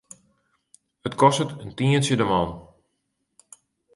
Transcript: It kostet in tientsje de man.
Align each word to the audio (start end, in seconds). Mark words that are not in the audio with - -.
It 1.07 1.15
kostet 1.21 1.51
in 1.63 1.71
tientsje 1.77 2.15
de 2.19 2.25
man. 2.31 2.49